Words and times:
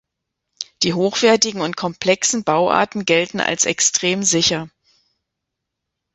Die 0.81 0.95
hochwertigen 0.95 1.61
und 1.61 1.77
komplexen 1.77 2.43
Bauarten 2.43 3.05
gelten 3.05 3.39
als 3.39 3.67
extrem 3.67 4.23
sicher. 4.23 4.67